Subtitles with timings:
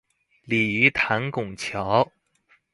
[0.47, 2.11] 鯉魚潭拱橋